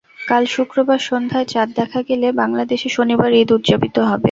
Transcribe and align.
কাল 0.21 0.43
শুক্রবার 0.55 0.99
সন্ধ্যায় 1.09 1.47
চাঁদ 1.47 1.69
দেখা 1.79 1.99
গেলে 2.09 2.27
বাংলাদেশে 2.41 2.87
শনিবার 2.97 3.29
ঈদ 3.33 3.49
উদযাপিত 3.57 3.95
হবে। 4.01 4.19